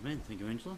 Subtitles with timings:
[0.00, 0.20] Amen.
[0.28, 0.76] Thank you, Angela.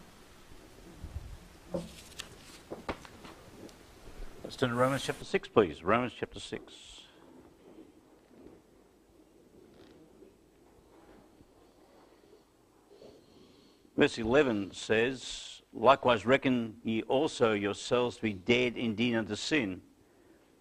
[4.43, 5.83] Let's turn to Romans chapter 6, please.
[5.83, 6.73] Romans chapter 6.
[13.95, 19.81] Verse 11 says, Likewise reckon ye also yourselves to be dead indeed unto sin,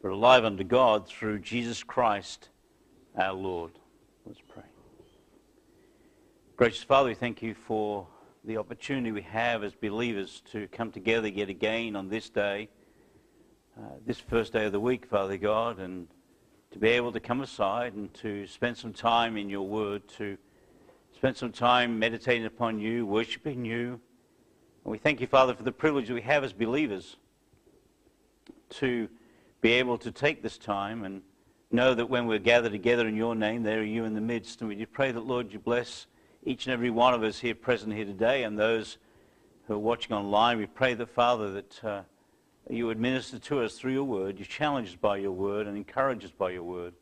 [0.02, 2.50] but alive unto God through Jesus Christ
[3.16, 3.72] our Lord.
[4.26, 4.64] Let's pray.
[6.58, 8.06] Gracious Father, we thank you for
[8.44, 12.68] the opportunity we have as believers to come together yet again on this day,
[13.78, 16.08] uh, this first day of the week, Father God, and
[16.70, 20.38] to be able to come aside and to spend some time in your word, to
[21.14, 24.00] spend some time meditating upon you, worshiping you.
[24.84, 27.16] And we thank you, Father, for the privilege we have as believers
[28.70, 29.08] to
[29.60, 31.20] be able to take this time and
[31.70, 34.60] know that when we're gathered together in your name, there are you in the midst.
[34.62, 36.06] And we do pray that, Lord, you bless
[36.44, 38.98] each and every one of us here present here today and those
[39.66, 40.58] who are watching online.
[40.58, 42.02] We pray that, Father, that uh,
[42.68, 44.38] you would minister to us through your word.
[44.38, 46.94] You challenge us by your word and encourage us by your word.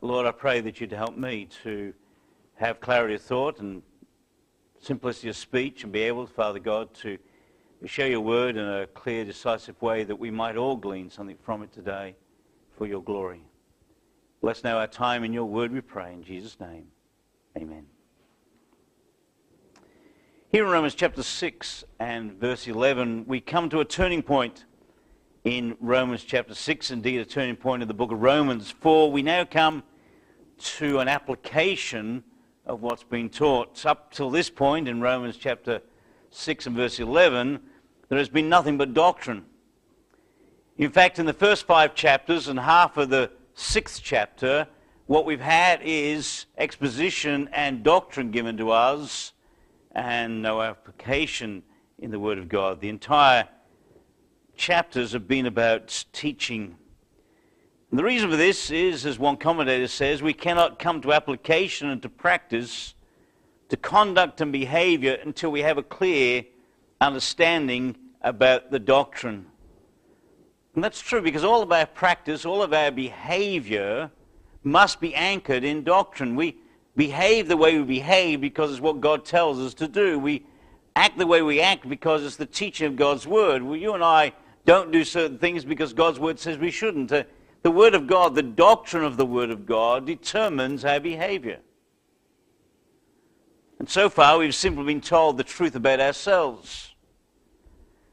[0.00, 1.92] Lord, I pray that you'd help me to
[2.56, 3.82] have clarity of thought and
[4.80, 7.18] simplicity of speech and be able, Father God, to
[7.84, 11.62] share your word in a clear, decisive way that we might all glean something from
[11.62, 12.16] it today
[12.76, 13.42] for your glory.
[14.40, 16.12] Bless now our time in your word, we pray.
[16.12, 16.86] In Jesus' name,
[17.56, 17.86] amen.
[20.54, 24.66] Here in Romans chapter 6 and verse 11, we come to a turning point
[25.42, 28.70] in Romans chapter 6, indeed a turning point in the book of Romans.
[28.70, 29.82] For we now come
[30.76, 32.22] to an application
[32.66, 33.84] of what's been taught.
[33.84, 35.82] Up till this point in Romans chapter
[36.30, 37.58] 6 and verse 11,
[38.08, 39.46] there has been nothing but doctrine.
[40.78, 44.68] In fact, in the first five chapters and half of the sixth chapter,
[45.06, 49.32] what we've had is exposition and doctrine given to us
[49.94, 51.62] and no application
[51.98, 52.80] in the Word of God.
[52.80, 53.48] The entire
[54.56, 56.76] chapters have been about teaching.
[57.90, 61.88] And the reason for this is, as one commentator says, we cannot come to application
[61.88, 62.94] and to practice,
[63.68, 66.44] to conduct and behavior until we have a clear
[67.00, 69.46] understanding about the doctrine.
[70.74, 74.10] And that's true because all of our practice, all of our behavior
[74.64, 76.34] must be anchored in doctrine.
[76.34, 76.56] We
[76.96, 80.18] behave the way we behave because it's what God tells us to do.
[80.18, 80.44] We
[80.96, 83.62] act the way we act because it's the teaching of God's Word.
[83.62, 84.32] Well, you and I
[84.64, 87.12] don't do certain things because God's Word says we shouldn't.
[87.12, 87.24] Uh,
[87.62, 91.60] the Word of God, the doctrine of the Word of God, determines our behavior.
[93.78, 96.94] And so far, we've simply been told the truth about ourselves.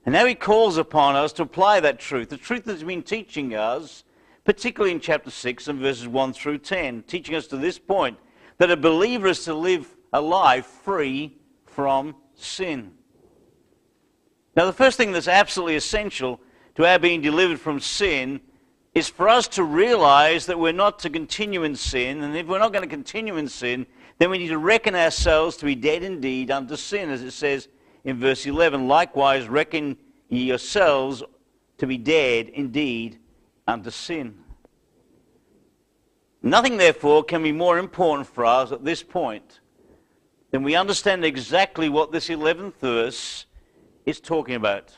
[0.05, 2.29] And now he calls upon us to apply that truth.
[2.29, 4.03] The truth that he's been teaching us,
[4.43, 8.17] particularly in chapter 6 and verses 1 through 10, teaching us to this point
[8.61, 11.35] that a believer is to live a life free
[11.65, 12.91] from sin.
[14.55, 16.39] Now, the first thing that's absolutely essential
[16.75, 18.39] to our being delivered from sin
[18.93, 22.21] is for us to realize that we're not to continue in sin.
[22.21, 23.87] And if we're not going to continue in sin,
[24.19, 27.67] then we need to reckon ourselves to be dead indeed unto sin, as it says
[28.03, 29.97] in verse 11, likewise reckon
[30.29, 31.23] ye yourselves
[31.79, 33.17] to be dead indeed
[33.67, 34.37] unto sin.
[36.43, 39.59] Nothing, therefore, can be more important for us at this point
[40.49, 43.45] than we understand exactly what this 11th verse
[44.05, 44.97] is talking about.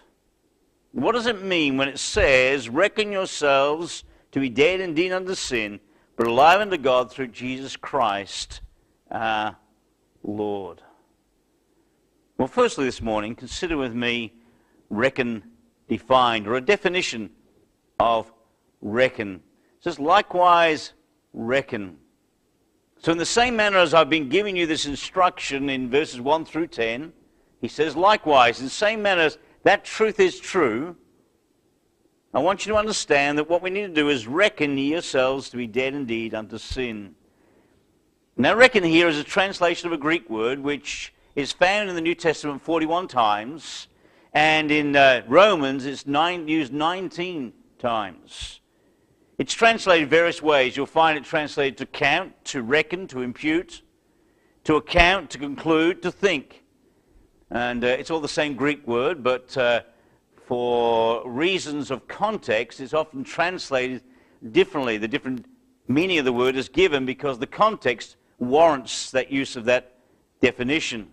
[0.93, 5.79] What does it mean when it says, Reckon yourselves to be dead indeed unto sin,
[6.15, 8.61] but alive unto God through Jesus Christ
[9.11, 9.57] our
[10.23, 10.81] Lord?
[12.37, 14.33] Well, firstly, this morning, consider with me
[14.89, 15.43] reckon
[15.87, 17.31] defined, or a definition
[17.99, 18.31] of
[18.81, 19.35] reckon.
[19.77, 20.93] It says, likewise,
[21.33, 21.97] reckon.
[22.99, 26.45] So, in the same manner as I've been giving you this instruction in verses 1
[26.45, 27.11] through 10,
[27.59, 30.95] he says, likewise, in the same manner as that truth is true,
[32.33, 35.57] I want you to understand that what we need to do is reckon yourselves to
[35.57, 37.15] be dead indeed unto sin.
[38.35, 42.01] Now, reckon here is a translation of a Greek word which is found in the
[42.01, 43.87] New Testament 41 times,
[44.33, 48.61] and in uh, Romans it's nine, used 19 times.
[49.37, 50.77] It's translated various ways.
[50.77, 53.81] You'll find it translated to count, to reckon, to impute,
[54.63, 56.63] to account, to conclude, to think.
[57.49, 59.81] And uh, it's all the same Greek word, but uh,
[60.45, 64.01] for reasons of context, it's often translated
[64.51, 64.97] differently.
[64.97, 65.45] The different
[65.87, 69.97] meaning of the word is given because the context warrants that use of that
[70.41, 71.09] definition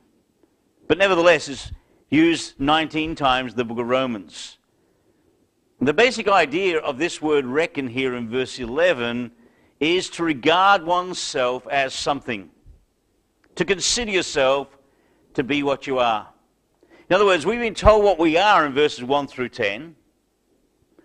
[0.90, 1.70] but nevertheless it's
[2.08, 4.58] used 19 times in the book of Romans.
[5.82, 9.30] The basic idea of this word reckon here in verse 11
[9.80, 12.50] is to regard oneself as something,
[13.54, 14.68] to consider yourself
[15.32, 16.28] to be what you are.
[17.08, 19.96] In other words, we've been told what we are in verses 1 through 10.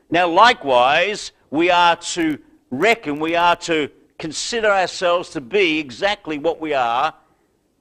[0.09, 2.37] Now, likewise, we are to
[2.69, 3.89] reckon, we are to
[4.19, 7.13] consider ourselves to be exactly what we are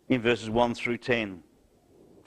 [0.09, 1.43] in verses 1 through 10.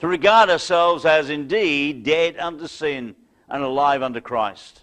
[0.00, 3.16] To regard ourselves as indeed dead unto sin
[3.48, 4.82] and alive unto Christ.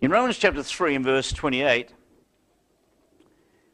[0.00, 1.92] In Romans chapter 3 and verse 28,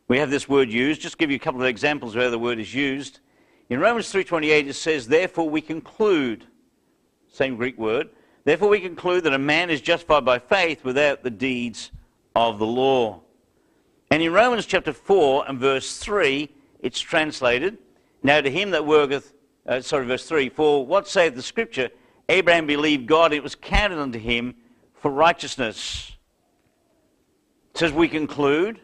[0.08, 1.00] we have this word used.
[1.00, 3.20] Just give you a couple of examples of where the word is used.
[3.68, 6.46] In Romans 3.28 it says, Therefore we conclude,
[7.28, 8.10] same Greek word,
[8.46, 11.90] Therefore we conclude that a man is justified by faith without the deeds
[12.36, 13.22] of the law.
[14.08, 16.48] And in Romans chapter 4 and verse 3,
[16.78, 17.78] it's translated,
[18.22, 19.34] Now to him that worketh,
[19.66, 21.90] uh, sorry, verse 3, For what saith the scripture?
[22.28, 24.54] Abraham believed God, it was counted unto him
[24.94, 26.12] for righteousness.
[27.72, 28.80] It says we conclude,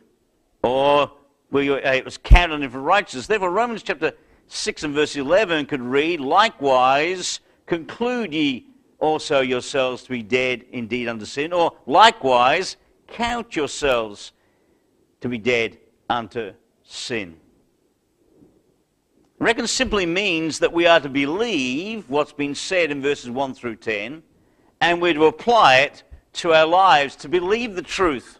[0.63, 1.11] or
[1.51, 3.27] we, uh, it was counted unto him for righteousness.
[3.27, 4.13] Therefore Romans chapter
[4.47, 8.67] 6 and verse 11 could read, Likewise conclude ye
[8.99, 12.77] also yourselves to be dead indeed unto sin, or likewise
[13.09, 14.33] count yourselves
[15.21, 15.79] to be dead
[16.09, 16.53] unto
[16.85, 17.37] sin.
[19.43, 23.75] Reckon simply means that we are to believe what's been said in verses 1 through
[23.75, 24.23] 10,
[24.81, 26.05] and we're to apply it
[26.35, 28.39] to our lives, to believe the truth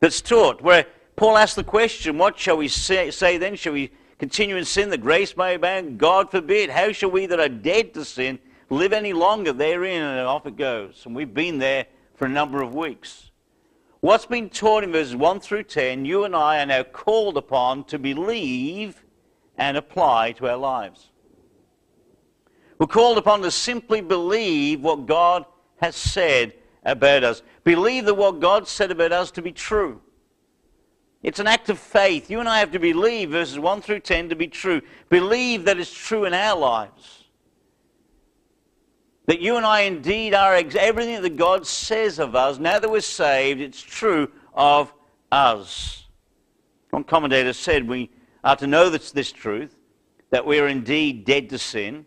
[0.00, 0.60] that's taught.
[0.62, 3.54] Where Paul asks the question, what shall we say, say then?
[3.54, 5.96] Shall we continue in sin that grace may abound?
[5.96, 6.68] God forbid.
[6.68, 10.02] How shall we that are dead to sin live any longer therein?
[10.02, 11.04] And off it goes.
[11.06, 11.86] And we've been there
[12.16, 13.30] for a number of weeks.
[14.00, 17.84] What's been taught in verses 1 through 10, you and I are now called upon
[17.84, 19.03] to believe
[19.56, 21.10] and apply to our lives.
[22.78, 25.44] We're called upon to simply believe what God
[25.76, 26.54] has said
[26.84, 27.42] about us.
[27.62, 30.00] Believe that what God said about us to be true.
[31.22, 32.30] It's an act of faith.
[32.30, 34.82] You and I have to believe verses 1 through 10 to be true.
[35.08, 37.24] Believe that it's true in our lives.
[39.26, 43.00] That you and I indeed are everything that God says of us, now that we're
[43.00, 44.92] saved, it's true of
[45.32, 46.04] us.
[46.90, 48.10] One commentator said we
[48.44, 49.74] are to know this, this truth,
[50.30, 52.04] that we are indeed dead to sin,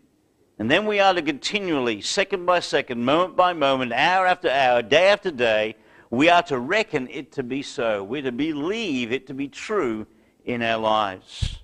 [0.58, 4.80] and then we are to continually, second by second, moment by moment, hour after hour,
[4.80, 5.74] day after day,
[6.10, 8.02] we are to reckon it to be so.
[8.02, 10.06] We're to believe it to be true
[10.44, 11.58] in our lives.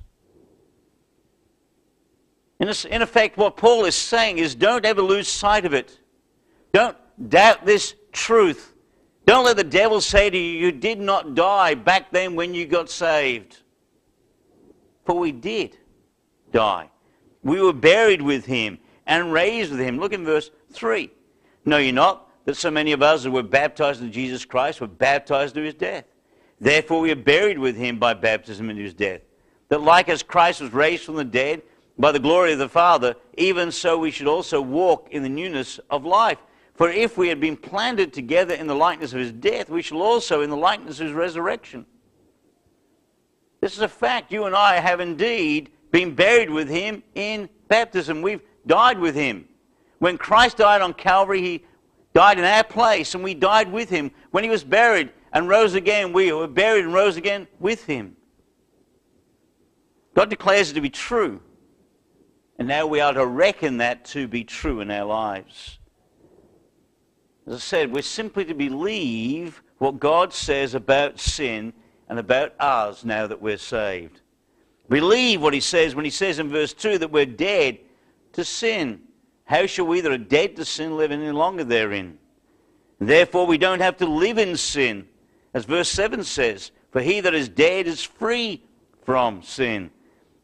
[2.60, 5.98] In, in effect, what Paul is saying is don't ever lose sight of it.
[6.72, 6.96] Don't
[7.28, 8.74] doubt this truth.
[9.26, 12.66] Don't let the devil say to you, you did not die back then when you
[12.66, 13.62] got saved.
[15.04, 15.76] For we did
[16.52, 16.90] die.
[17.42, 19.98] We were buried with him and raised with him.
[19.98, 21.10] Look in verse 3.
[21.64, 24.86] Know you not that so many of us who were baptized in Jesus Christ were
[24.86, 26.04] baptized to his death?
[26.60, 29.20] Therefore we are buried with him by baptism into his death.
[29.68, 31.62] That like as Christ was raised from the dead
[31.98, 35.80] by the glory of the Father, even so we should also walk in the newness
[35.90, 36.38] of life.
[36.74, 40.02] For if we had been planted together in the likeness of his death, we shall
[40.02, 41.86] also in the likeness of his resurrection.
[43.64, 44.30] This is a fact.
[44.30, 48.20] You and I have indeed been buried with him in baptism.
[48.20, 49.48] We've died with him.
[50.00, 51.64] When Christ died on Calvary, he
[52.12, 54.10] died in our place, and we died with him.
[54.32, 58.16] When he was buried and rose again, we were buried and rose again with him.
[60.12, 61.40] God declares it to be true.
[62.58, 65.78] And now we are to reckon that to be true in our lives.
[67.46, 71.72] As I said, we're simply to believe what God says about sin
[72.08, 74.20] and about us now that we're saved.
[74.88, 77.78] Believe what he says when he says in verse 2 that we're dead
[78.32, 79.00] to sin.
[79.44, 82.18] How shall we that are dead to sin live any longer therein?
[82.98, 85.08] Therefore, we don't have to live in sin.
[85.52, 88.62] As verse 7 says, For he that is dead is free
[89.04, 89.90] from sin.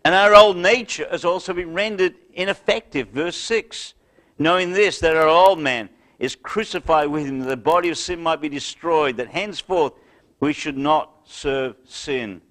[0.04, 3.08] And our old nature has also been rendered ineffective.
[3.08, 3.94] Verse 6
[4.38, 8.18] Knowing this, that our old man is crucified with him, that the body of sin
[8.22, 9.92] might be destroyed, that henceforth
[10.40, 12.42] we should not serve sin.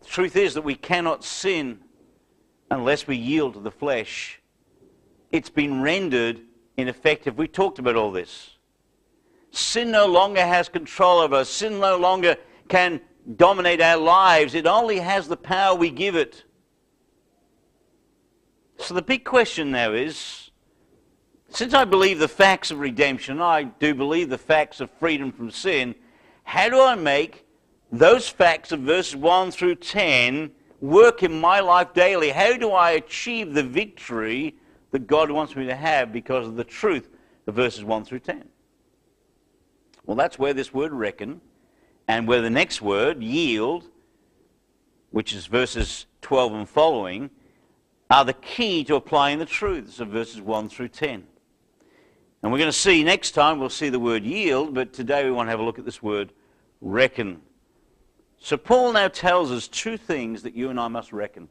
[0.00, 1.80] The truth is that we cannot sin
[2.70, 4.40] unless we yield to the flesh.
[5.32, 6.40] It's been rendered
[6.76, 7.36] ineffective.
[7.36, 8.56] We talked about all this.
[9.50, 11.48] Sin no longer has control over us.
[11.48, 12.36] Sin no longer
[12.68, 13.00] can
[13.36, 14.54] dominate our lives.
[14.54, 16.44] It only has the power we give it.
[18.78, 20.50] So the big question now is,
[21.48, 25.50] since I believe the facts of redemption, I do believe the facts of freedom from
[25.50, 25.96] sin,
[26.50, 27.46] how do I make
[27.92, 32.30] those facts of verses 1 through 10 work in my life daily?
[32.30, 34.56] How do I achieve the victory
[34.90, 37.08] that God wants me to have because of the truth
[37.46, 38.48] of verses 1 through 10?
[40.04, 41.40] Well, that's where this word reckon
[42.08, 43.84] and where the next word, yield,
[45.12, 47.30] which is verses 12 and following,
[48.10, 51.28] are the key to applying the truths of verses 1 through 10.
[52.42, 55.30] And we're going to see next time, we'll see the word yield, but today we
[55.30, 56.32] want to have a look at this word
[56.80, 57.42] reckon.
[58.38, 61.48] So Paul now tells us two things that you and I must reckon.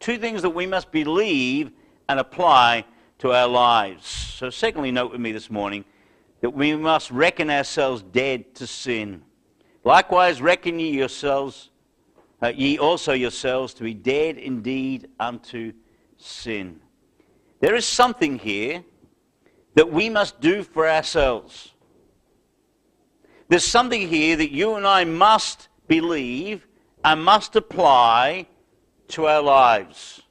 [0.00, 1.70] Two things that we must believe
[2.08, 2.84] and apply
[3.18, 4.06] to our lives.
[4.06, 5.84] So secondly, note with me this morning
[6.40, 9.22] that we must reckon ourselves dead to sin.
[9.84, 11.70] Likewise, reckon ye yourselves,
[12.42, 15.72] uh, ye also yourselves to be dead indeed unto
[16.16, 16.80] sin.
[17.60, 18.84] There is something here
[19.74, 21.73] that we must do for ourselves.
[23.48, 26.66] There's something here that you and I must believe
[27.04, 28.46] and must apply
[29.08, 30.22] to our lives.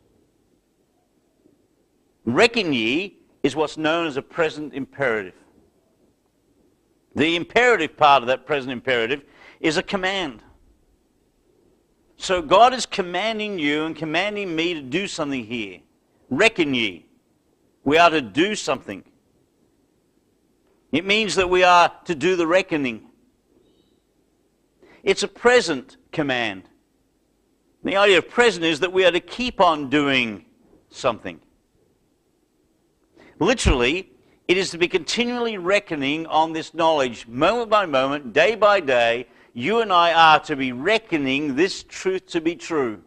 [2.25, 5.35] Reckon ye is what's known as a present imperative.
[7.15, 9.23] The imperative part of that present imperative
[9.59, 10.41] is a command.
[12.17, 15.79] So God is commanding you and commanding me to do something here.
[16.29, 17.05] Reckon ye.
[17.83, 19.03] We are to do something.
[20.93, 23.09] It means that we are to do the reckoning.
[25.01, 26.69] It's a present command.
[27.83, 30.45] The idea of present is that we are to keep on doing
[30.89, 31.39] something.
[33.39, 34.11] Literally,
[34.47, 39.27] it is to be continually reckoning on this knowledge, moment by moment, day by day.
[39.53, 43.01] You and I are to be reckoning this truth to be true.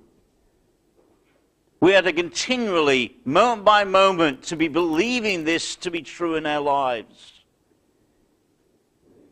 [1.79, 6.47] We are to continually, moment by moment, to be believing this to be true in
[6.47, 7.36] our lives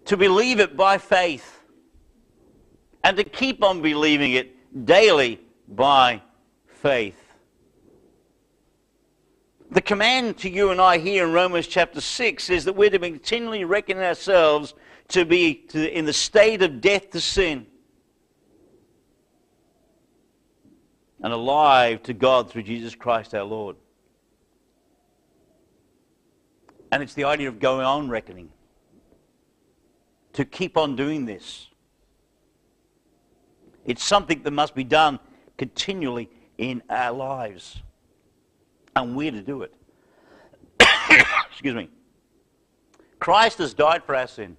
[0.07, 1.61] to believe it by faith
[3.03, 6.23] and to keep on believing it daily by
[6.67, 7.17] faith.
[9.71, 12.99] The command to you and I here in Romans chapter 6 is that we're to
[12.99, 14.75] continually reckon ourselves
[15.09, 17.67] to be to, in the state of death to sin
[21.23, 23.77] and alive to God through Jesus Christ our Lord.
[26.93, 28.51] And it's the idea of going on reckoning
[30.35, 31.69] to keep on doing this.
[33.85, 35.19] It's something that must be done
[35.57, 37.83] continually in our lives.
[38.97, 39.75] And we're to do it.
[41.51, 41.89] Excuse me.
[43.19, 44.57] Christ has died for our sin.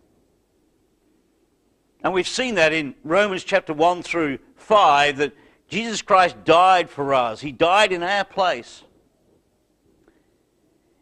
[2.03, 5.33] And we've seen that in Romans chapter 1 through 5 that
[5.67, 7.41] Jesus Christ died for us.
[7.41, 8.83] He died in our place.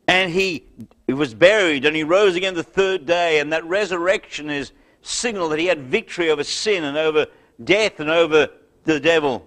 [0.07, 0.65] And he
[1.13, 3.39] was buried and he rose again the third day.
[3.39, 7.27] And that resurrection is signal that he had victory over sin and over
[7.63, 8.49] death and over
[8.83, 9.45] the devil.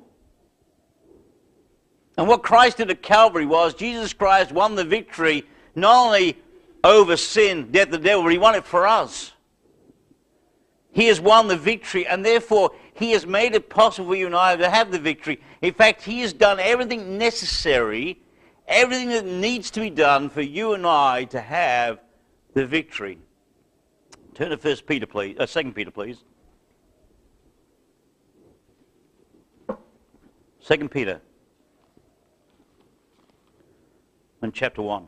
[2.18, 5.44] And what Christ did at Calvary was Jesus Christ won the victory
[5.74, 6.38] not only
[6.82, 9.32] over sin, death, the devil, but he won it for us.
[10.92, 14.34] He has won the victory, and therefore he has made it possible for you and
[14.34, 15.42] I to have the victory.
[15.60, 18.18] In fact, he has done everything necessary
[18.68, 22.00] everything that needs to be done for you and I to have
[22.54, 23.18] the victory.
[24.34, 25.36] Turn to First Peter, please.
[25.38, 26.24] Uh, Second Peter, please.
[30.60, 31.20] Second Peter,
[34.42, 35.06] and chapter one.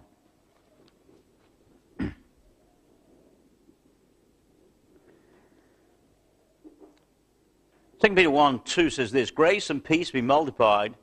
[8.00, 10.94] Second Peter 1 2 says this Grace and peace be multiplied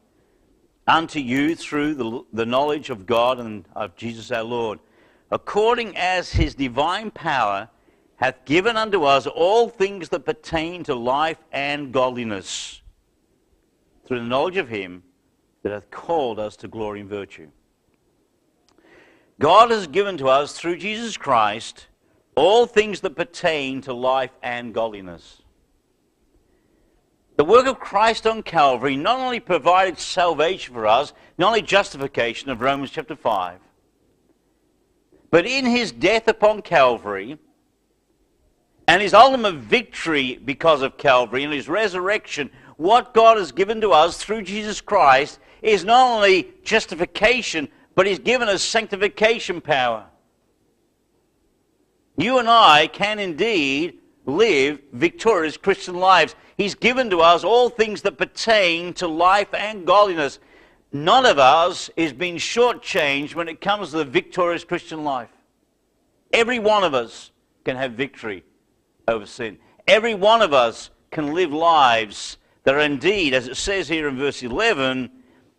[0.87, 4.79] unto you through the, the knowledge of God and of Jesus our Lord,
[5.31, 7.69] according as his divine power
[8.17, 12.81] hath given unto us all things that pertain to life and godliness,
[14.05, 15.03] through the knowledge of him
[15.63, 17.47] that hath called us to glory and virtue.
[19.39, 21.87] God has given to us through Jesus Christ
[22.35, 25.41] all things that pertain to life and godliness.
[27.37, 32.49] The work of Christ on Calvary not only provided salvation for us, not only justification
[32.49, 33.59] of Romans chapter 5,
[35.31, 37.37] but in his death upon Calvary
[38.87, 43.91] and his ultimate victory because of Calvary and his resurrection, what God has given to
[43.91, 50.05] us through Jesus Christ is not only justification, but he's given us sanctification power.
[52.17, 56.35] You and I can indeed live victorious Christian lives.
[56.57, 60.39] He's given to us all things that pertain to life and godliness.
[60.91, 65.29] None of us is being shortchanged when it comes to the victorious Christian life.
[66.31, 67.31] Every one of us
[67.65, 68.43] can have victory
[69.07, 69.57] over sin.
[69.87, 74.17] Every one of us can live lives that are indeed, as it says here in
[74.17, 75.09] verse 11,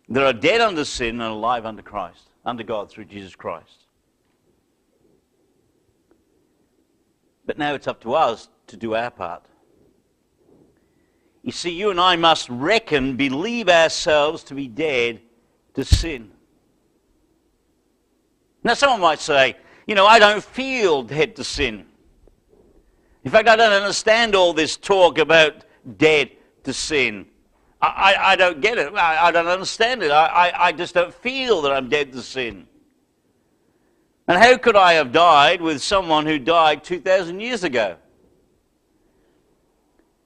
[0.09, 3.85] that are dead under sin and alive under Christ, under God through Jesus Christ.
[7.45, 9.45] But now it's up to us to do our part.
[11.47, 15.21] You see, you and I must reckon, believe ourselves to be dead
[15.75, 16.29] to sin.
[18.65, 19.55] Now, someone might say,
[19.87, 21.85] you know, I don't feel dead to sin.
[23.23, 25.63] In fact, I don't understand all this talk about
[25.97, 26.31] dead
[26.65, 27.27] to sin.
[27.81, 27.87] I,
[28.17, 28.93] I, I don't get it.
[28.93, 30.11] I, I, don't understand it.
[30.11, 32.67] I, I just don't feel that I'm dead to sin.
[34.27, 37.95] And how could I have died with someone who died 2,000 years ago?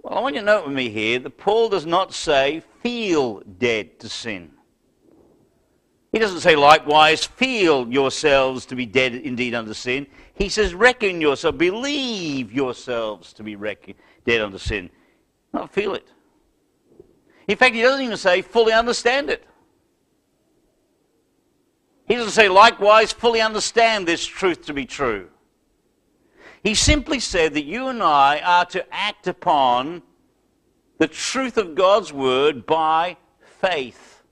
[0.01, 3.41] Well, I want you to note with me here that Paul does not say feel
[3.41, 4.51] dead to sin.
[6.11, 10.07] He doesn't say likewise feel yourselves to be dead indeed unto sin.
[10.33, 14.89] He says reckon yourself, believe yourselves to be reckoned dead unto sin.
[15.53, 16.07] Not feel it.
[17.47, 19.45] In fact, he doesn't even say fully understand it.
[22.07, 25.29] He doesn't say likewise fully understand this truth to be true.
[26.63, 30.03] He simply said that you and I are to act upon
[30.99, 33.17] the truth of God's word by
[33.59, 34.23] faith.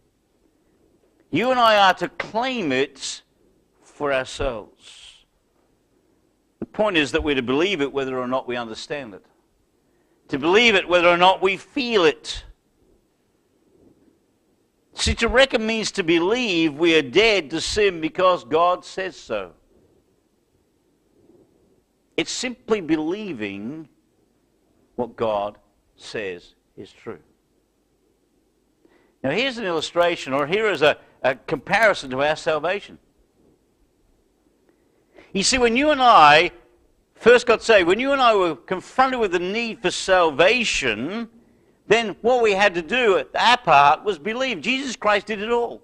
[1.32, 3.24] You and I are to claim it
[3.82, 5.26] for ourselves.
[6.60, 9.26] The point is that we're to believe it whether or not we understand it,
[10.28, 12.44] to believe it whether or not we feel it.
[14.94, 19.54] See, to reckon means to believe we are dead to sin because God says so.
[22.20, 23.88] It's simply believing
[24.98, 25.58] what God
[25.96, 27.20] says is true.
[29.24, 32.98] Now, here's an illustration, or here is a, a comparison to our salvation.
[35.32, 36.52] You see, when you and I
[37.16, 41.30] first got saved, when you and I were confronted with the need for salvation,
[41.88, 44.60] then what we had to do at our part was believe.
[44.60, 45.82] Jesus Christ did it all.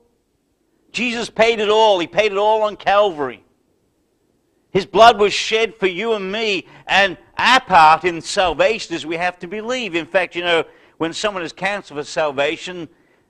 [0.92, 1.98] Jesus paid it all.
[1.98, 3.45] He paid it all on Calvary.
[4.76, 9.16] His blood was shed for you and me, and our part in salvation is we
[9.16, 9.96] have to believe.
[9.96, 10.66] In fact, you know,
[10.98, 12.90] when someone is counseled for salvation,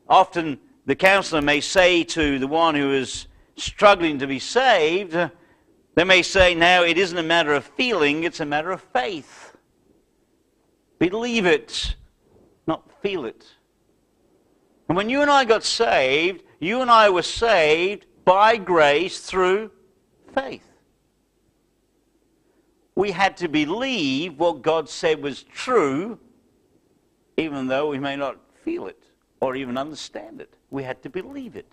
[0.09, 3.27] often the counselor may say to the one who is
[3.58, 5.15] struggling to be saved,
[5.93, 9.55] they may say, now it isn't a matter of feeling, it's a matter of faith.
[10.97, 11.95] Believe it,
[12.65, 13.45] not feel it.
[14.89, 19.69] And when you and I got saved, you and I were saved by grace through
[20.34, 20.65] faith
[22.95, 26.17] we had to believe what God said was true,
[27.38, 29.03] even though we may not feel it
[29.41, 30.53] or even understand it.
[30.69, 31.71] We had to believe it.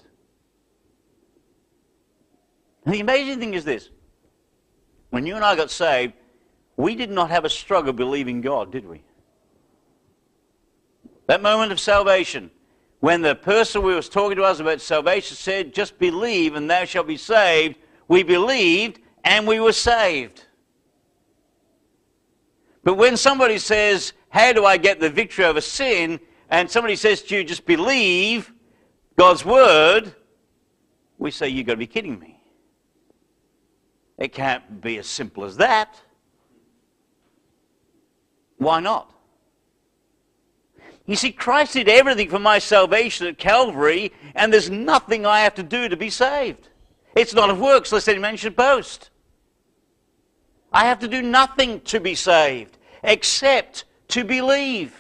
[2.85, 3.91] And the amazing thing is this
[5.11, 6.15] when you and I got saved,
[6.77, 9.03] we did not have a struggle believing God, did we?
[11.27, 12.51] That moment of salvation,
[12.99, 16.85] when the person who was talking to us about salvation said, Just believe and thou
[16.85, 17.77] shalt be saved,
[18.09, 20.47] we believed and we were saved.
[22.85, 26.21] But when somebody says, How do I get the victory over sin?
[26.49, 28.53] and somebody says to you, Just believe
[29.17, 30.15] God's word,
[31.19, 32.41] we say, You've got to be kidding me.
[34.19, 36.01] It can't be as simple as that.
[38.59, 39.13] Why not?
[41.07, 45.55] You see, Christ did everything for my salvation at Calvary, and there's nothing I have
[45.57, 46.69] to do to be saved.
[47.17, 49.11] It's not of works, lest any man should boast.
[50.73, 54.95] I have to do nothing to be saved except to believe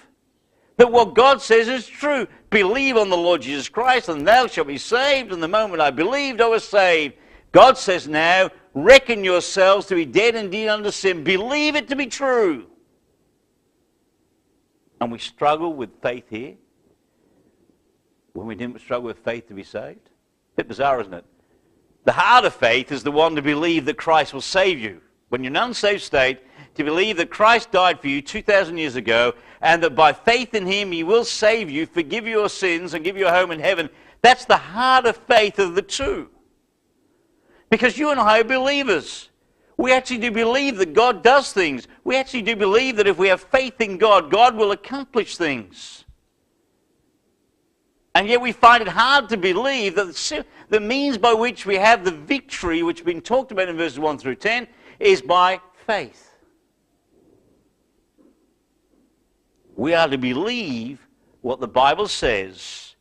[0.76, 2.26] that what God says is true.
[2.50, 5.32] Believe on the Lord Jesus Christ and thou shalt be saved.
[5.32, 7.14] And the moment I believed, I was saved.
[7.52, 11.24] God says now, reckon yourselves to be dead indeed unto sin.
[11.24, 12.66] Believe it to be true.
[15.00, 16.54] And we struggle with faith here
[18.32, 20.08] when we didn't struggle with faith to be saved.
[20.54, 21.24] A bit bizarre, isn't it?
[22.04, 25.00] The heart of faith is the one to believe that Christ will save you.
[25.33, 26.40] When you're in an unsaved state,
[26.75, 30.66] to believe that Christ died for you 2,000 years ago and that by faith in
[30.66, 33.88] him he will save you, forgive your sins, and give you a home in heaven.
[34.21, 36.29] That's the heart of faith of the two.
[37.71, 39.31] Because you and I are believers.
[39.79, 41.88] We actually do believe that God does things.
[42.05, 46.05] We actually do believe that if we have faith in God, God will accomplish things.
[48.14, 52.05] And yet we find it hard to believe that the means by which we have
[52.05, 54.68] the victory, which has been talked about in verses 1 through 10,
[55.02, 56.34] is by faith.
[59.74, 61.06] We are to believe
[61.40, 62.94] what the Bible says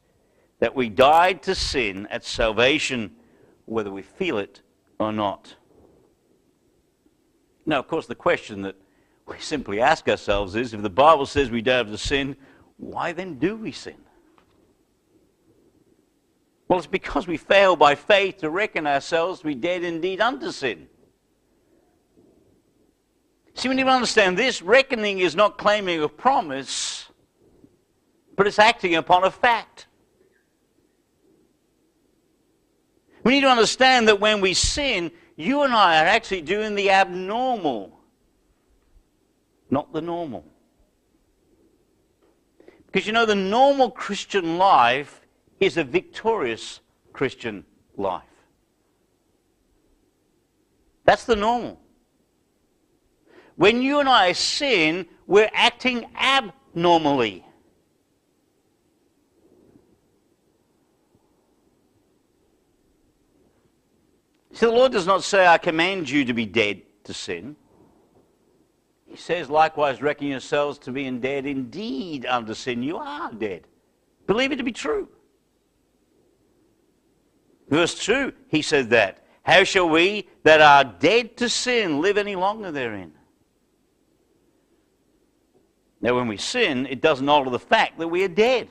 [0.60, 3.12] that we died to sin at salvation,
[3.66, 4.62] whether we feel it
[5.00, 5.56] or not.
[7.66, 8.76] Now, of course, the question that
[9.28, 12.36] we simply ask ourselves is if the Bible says we don't to sin,
[12.78, 13.98] why then do we sin?
[16.68, 20.52] Well, it's because we fail by faith to reckon ourselves to be dead indeed unto
[20.52, 20.88] sin.
[23.54, 27.10] See, we need to understand this reckoning is not claiming a promise,
[28.36, 29.88] but it's acting upon a fact.
[33.24, 36.90] We need to understand that when we sin, you and I are actually doing the
[36.90, 38.00] abnormal,
[39.70, 40.46] not the normal.
[42.88, 45.22] Because you know, the normal Christian life
[45.60, 46.80] is a victorious
[47.14, 48.24] Christian life.
[51.06, 51.80] That's the normal.
[53.62, 57.46] When you and I sin, we're acting abnormally.
[64.54, 67.56] See, the Lord does not say, I command you to be dead to sin.
[69.06, 72.82] He says, likewise, reckon yourselves to be dead indeed unto sin.
[72.82, 73.68] You are dead.
[74.26, 75.08] Believe it to be true.
[77.70, 79.24] Verse 2, he said that.
[79.44, 83.14] How shall we that are dead to sin live any longer therein?
[86.02, 88.70] Now, when we sin, it doesn't alter the fact that we are dead.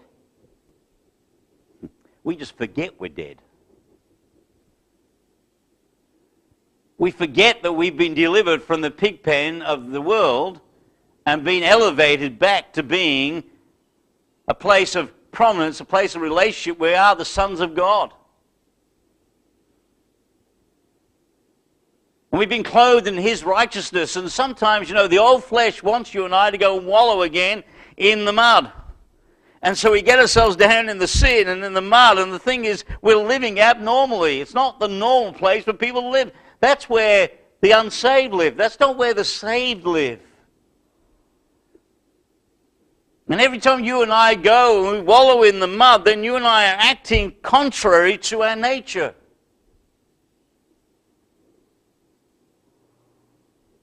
[2.25, 3.39] We just forget we're dead.
[6.99, 10.61] We forget that we've been delivered from the pig pen of the world
[11.25, 13.45] and been elevated back to being
[14.49, 16.79] a place of prominence, a place of relationship.
[16.79, 18.13] We are the sons of God.
[22.31, 24.17] And we've been clothed in His righteousness.
[24.17, 27.23] And sometimes, you know, the old flesh wants you and I to go and wallow
[27.23, 27.65] again
[27.97, 28.73] in the mud.
[29.63, 32.19] And so we get ourselves down in the sin and in the mud.
[32.19, 34.41] And the thing is, we're living abnormally.
[34.41, 36.33] It's not the normal place where people live.
[36.61, 38.57] That's where the unsaved live.
[38.57, 40.21] That's not where the saved live.
[43.29, 46.37] And every time you and I go and we wallow in the mud, then you
[46.37, 49.15] and I are acting contrary to our nature.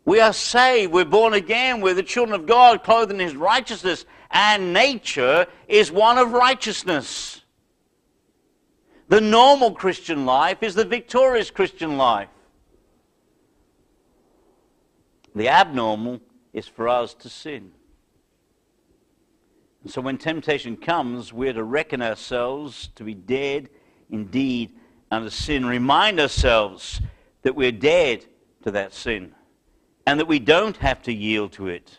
[0.08, 0.94] We are saved.
[0.94, 1.82] We're born again.
[1.82, 4.06] We're the children of God, clothed in His righteousness.
[4.32, 7.42] And nature is one of righteousness.
[9.10, 12.30] The normal Christian life is the victorious Christian life.
[15.36, 16.22] The abnormal
[16.54, 17.74] is for us to sin.
[19.84, 23.68] And so when temptation comes, we're to reckon ourselves to be dead
[24.10, 24.72] indeed
[25.12, 25.66] unto sin.
[25.66, 27.02] Remind ourselves
[27.42, 28.24] that we're dead
[28.64, 29.34] to that sin
[30.08, 31.98] and that we don't have to yield to it.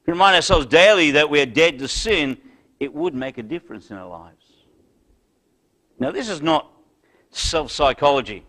[0.00, 2.36] If we remind ourselves daily that we are dead to sin,
[2.80, 4.44] it would make a difference in our lives.
[6.00, 6.68] Now, this is not
[7.30, 8.44] self psychology.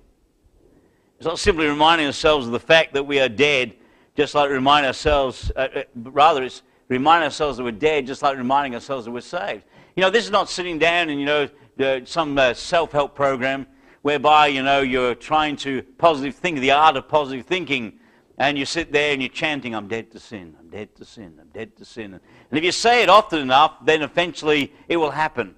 [1.18, 3.76] It's not simply reminding ourselves of the fact that we are dead,
[4.18, 8.36] just like remind ourselves, uh, uh, rather, it's remind ourselves that we're dead, just like
[8.36, 9.64] reminding ourselves that we're saved.
[9.96, 13.68] You know, this is not sitting down and, you know, some uh, self help program
[14.02, 18.00] whereby, you know, you're trying to positive think, the art of positive thinking,
[18.38, 21.38] and you sit there and you're chanting, I'm dead to sin, I'm dead to sin,
[21.40, 22.14] I'm dead to sin.
[22.14, 25.56] And if you say it often enough, then eventually it will happen.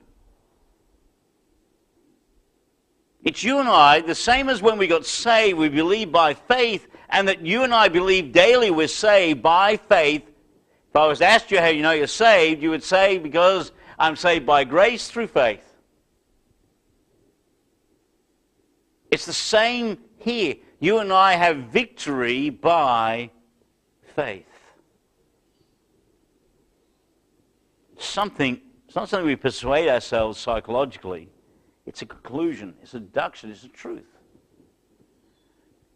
[3.23, 6.87] It's you and I, the same as when we got saved, we believe by faith,
[7.07, 10.23] and that you and I believe daily we're saved by faith.
[10.89, 14.17] If I was asked you how you know you're saved, you would say, because I'm
[14.17, 15.72] saved by grace through faith.
[19.13, 20.55] It's the same here.
[20.79, 23.29] You and I have victory by
[24.15, 24.47] faith.
[27.99, 31.29] Something, it's not something we persuade ourselves psychologically.
[31.85, 34.17] It's a conclusion, it's a deduction, it's a truth.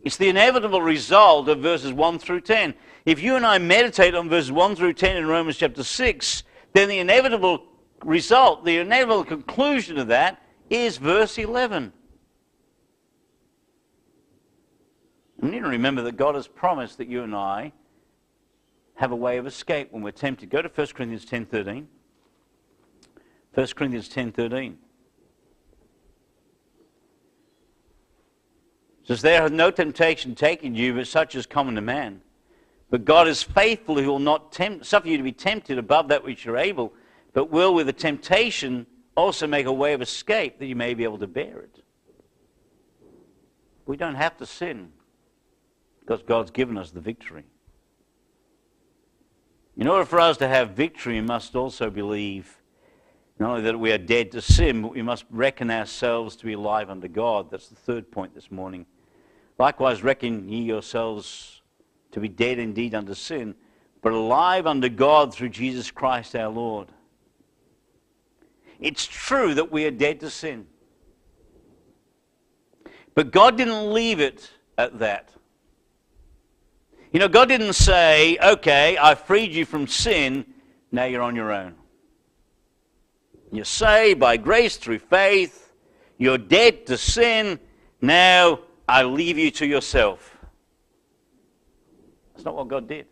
[0.03, 2.75] It's the inevitable result of verses 1 through 10.
[3.07, 6.87] If you and I meditate on verses 1 through 10 in Romans chapter 6, then
[6.87, 7.65] the inevitable
[8.03, 11.93] result, the inevitable conclusion of that is verse 11.
[15.63, 17.71] To remember that God has promised that you and I
[18.95, 20.49] have a way of escape when we're tempted.
[20.49, 21.85] Go to 1 Corinthians 10.13.
[23.53, 24.75] 1 Corinthians 10.13.
[29.03, 32.21] says, There hath no temptation taken you, but such as common to man.
[32.89, 36.23] But God is faithful, who will not tempt, suffer you to be tempted above that
[36.23, 36.93] which you're able,
[37.33, 41.03] but will with the temptation also make a way of escape that you may be
[41.03, 41.83] able to bear it.
[43.85, 44.91] We don't have to sin
[46.07, 47.43] because God's given us the victory.
[49.75, 52.61] In order for us to have victory, we must also believe
[53.39, 56.53] not only that we are dead to sin, but we must reckon ourselves to be
[56.53, 57.51] alive unto God.
[57.51, 58.85] That's the third point this morning.
[59.59, 61.61] Likewise, reckon ye yourselves
[62.11, 63.53] to be dead indeed unto sin,
[64.01, 66.87] but alive unto God through Jesus Christ our Lord.
[68.79, 70.67] It's true that we are dead to sin.
[73.13, 75.36] But God didn't leave it at that.
[77.11, 80.45] You know, God didn't say, okay, I freed you from sin,
[80.91, 81.75] now you're on your own.
[83.51, 85.71] You're saved by grace through faith.
[86.17, 87.59] You're dead to sin.
[88.01, 90.35] Now I leave you to yourself.
[92.33, 93.05] That's not what God did.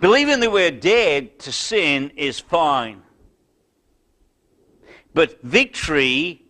[0.00, 3.02] Believing that we're dead to sin is fine.
[5.14, 6.42] But victory,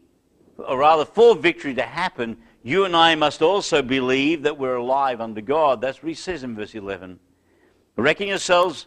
[0.57, 5.21] or rather for victory to happen, you and I must also believe that we're alive
[5.21, 5.81] under God.
[5.81, 7.19] That's what says in verse 11.
[7.97, 8.87] Reckoning yourselves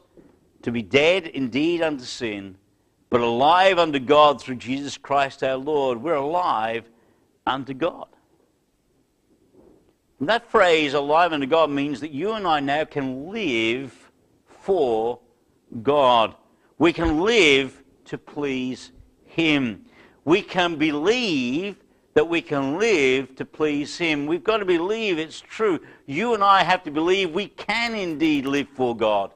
[0.62, 2.58] to be dead indeed unto sin,
[3.10, 6.02] but alive unto God through Jesus Christ our Lord.
[6.02, 6.90] We're alive
[7.46, 8.08] unto God.
[10.20, 14.12] And that phrase, alive unto God, means that you and I now can live
[14.48, 15.20] for
[15.84, 16.36] God.
[16.78, 18.92] We can live to please
[19.26, 19.86] Him.
[20.24, 21.78] We can believe
[22.16, 24.26] that we can live to please Him.
[24.26, 25.82] We've got to believe it's true.
[26.06, 29.32] You and I have to believe we can indeed live for God.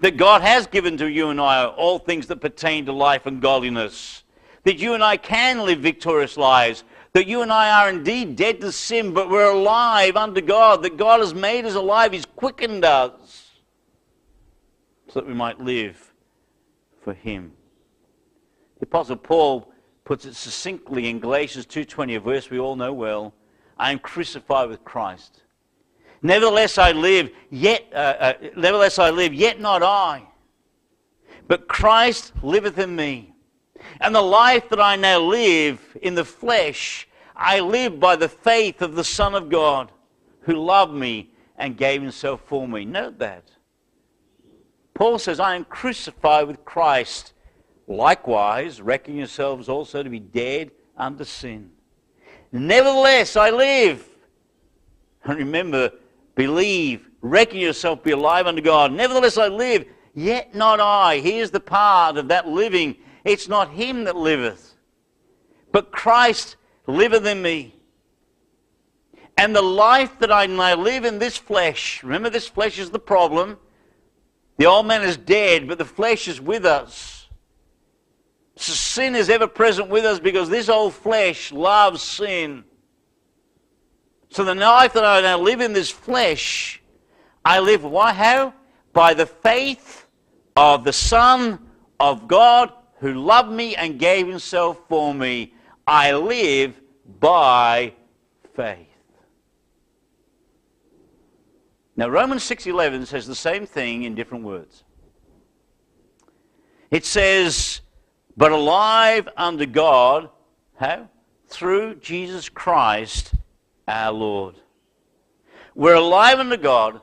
[0.00, 3.40] That God has given to you and I all things that pertain to life and
[3.40, 4.24] godliness.
[4.64, 6.84] That you and I can live victorious lives.
[7.14, 10.82] That you and I are indeed dead to sin, but we're alive under God.
[10.82, 12.12] That God has made us alive.
[12.12, 13.52] He's quickened us
[15.08, 16.12] so that we might live
[17.00, 17.52] for Him.
[18.80, 19.72] The Apostle Paul
[20.08, 23.34] puts it succinctly in Galatians 2.20, a verse we all know well.
[23.76, 25.42] I am crucified with Christ.
[26.22, 30.22] Nevertheless I live, yet, uh, uh, nevertheless I live, yet not I.
[31.46, 33.34] But Christ liveth in me.
[34.00, 38.80] And the life that I now live in the flesh, I live by the faith
[38.80, 39.92] of the Son of God,
[40.40, 42.86] who loved me and gave himself for me.
[42.86, 43.44] Note that.
[44.94, 47.34] Paul says, I am crucified with Christ.
[47.88, 51.70] Likewise, reckon yourselves also to be dead unto sin.
[52.52, 54.06] Nevertheless, I live.
[55.24, 55.92] And remember,
[56.34, 58.92] believe, reckon yourself be alive unto God.
[58.92, 61.18] Nevertheless, I live, yet not I.
[61.20, 62.96] Here's the part of that living.
[63.24, 64.74] It's not him that liveth,
[65.72, 67.74] but Christ liveth in me.
[69.38, 72.98] And the life that I now live in this flesh, remember, this flesh is the
[72.98, 73.56] problem.
[74.56, 77.17] The old man is dead, but the flesh is with us.
[78.60, 82.64] Sin is ever present with us because this old flesh loves sin.
[84.30, 86.82] So the life that I now live in this flesh,
[87.44, 88.52] I live why how?
[88.92, 90.06] By the faith
[90.56, 91.58] of the Son
[92.00, 95.54] of God who loved me and gave himself for me.
[95.86, 96.80] I live
[97.20, 97.94] by
[98.54, 98.86] faith.
[101.96, 104.84] Now Romans 6:11 says the same thing in different words.
[106.90, 107.80] It says
[108.38, 110.30] but alive unto God,
[110.76, 111.08] how?
[111.48, 113.34] Through Jesus Christ
[113.88, 114.54] our Lord.
[115.74, 117.00] We're alive unto God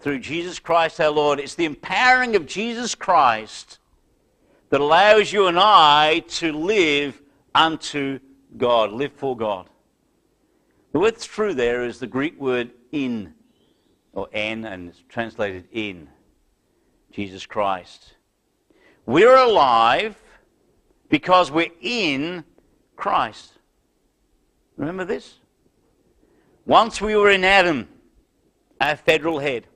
[0.00, 1.40] through Jesus Christ our Lord.
[1.40, 3.80] It's the empowering of Jesus Christ
[4.70, 7.20] that allows you and I to live
[7.54, 8.18] unto
[8.56, 9.68] God, live for God.
[10.92, 13.34] The word through there is the Greek word in,
[14.14, 16.08] or en, and it's translated in
[17.10, 18.14] Jesus Christ.
[19.04, 20.16] We're alive
[21.08, 22.44] because we're in
[22.96, 23.52] Christ.
[24.76, 25.38] Remember this?
[26.66, 27.88] Once we were in Adam,
[28.80, 29.66] our federal head.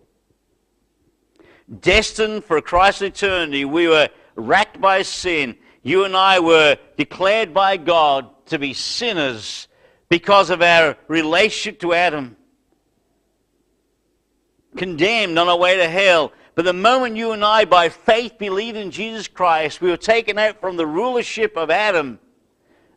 [1.81, 5.57] Destined for Christ's eternity, we were racked by sin.
[5.83, 9.69] You and I were declared by God to be sinners
[10.09, 12.37] because of our relationship to Adam.
[14.77, 16.33] Condemned on our way to hell.
[16.55, 20.39] But the moment you and I, by faith, believed in Jesus Christ, we were taken
[20.39, 22.19] out from the rulership of Adam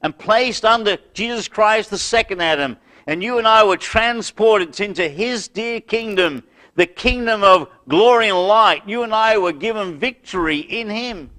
[0.01, 2.77] and placed under Jesus Christ, the second Adam.
[3.07, 6.43] And you and I were transported into his dear kingdom,
[6.75, 8.87] the kingdom of glory and light.
[8.87, 11.29] You and I were given victory in him.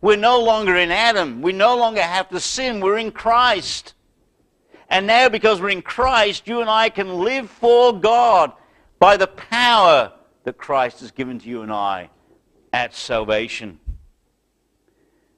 [0.00, 1.42] We're no longer in Adam.
[1.42, 2.80] We no longer have to sin.
[2.80, 3.94] We're in Christ.
[4.88, 8.52] And now, because we're in Christ, you and I can live for God
[8.98, 10.12] by the power
[10.44, 12.10] that Christ has given to you and I
[12.72, 13.78] at salvation.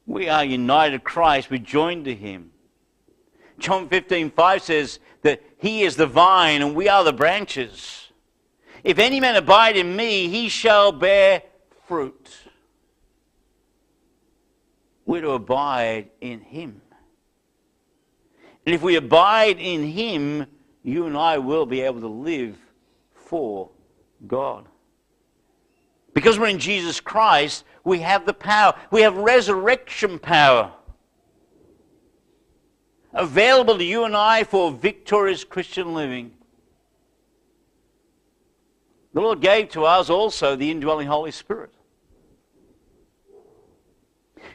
[0.07, 1.51] We are united to Christ.
[1.51, 2.51] We're joined to him.
[3.59, 8.09] John 15, 5 says that he is the vine and we are the branches.
[8.83, 11.43] If any man abide in me, he shall bear
[11.87, 12.31] fruit.
[15.07, 16.81] We're to abide in him.
[18.67, 20.47] And if we abide in him,
[20.83, 22.57] you and I will be able to live
[23.15, 23.71] for
[24.27, 24.67] God.
[26.15, 28.75] Because we're in Jesus Christ, we have the power.
[28.91, 30.73] We have resurrection power
[33.15, 36.33] available to you and I for victorious Christian living.
[39.13, 41.73] The Lord gave to us also the indwelling Holy Spirit.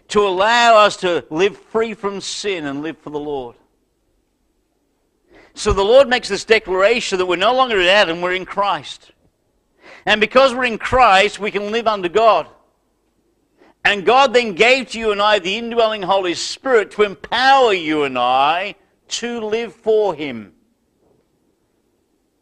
[0.09, 3.55] to allow us to live free from sin and live for the Lord.
[5.53, 9.11] So the Lord makes this declaration that we're no longer in Adam, we're in Christ.
[10.07, 12.47] And because we're in Christ, we can live under God.
[13.83, 18.03] And God then gave to you and I the indwelling Holy Spirit to empower you
[18.03, 18.75] and I
[19.09, 20.53] to live for Him.